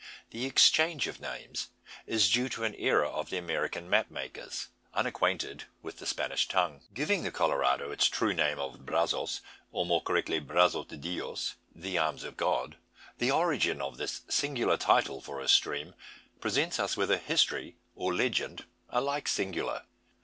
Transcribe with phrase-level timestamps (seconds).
[0.31, 1.67] The exchange of names
[2.07, 6.81] is due to an error of the American map makers, unacquainted with the Spanish tongue.
[6.91, 9.41] Giving the Colorado its true name of Brazos,
[9.71, 12.77] or more correctly "Brazos de Dios" ("The Arms of God"),
[13.19, 15.93] the origin of this singular title for a stream
[16.39, 19.83] presents us with a history, or legend, alike singular.